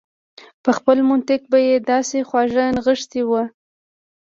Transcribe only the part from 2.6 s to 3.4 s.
نغښتي و.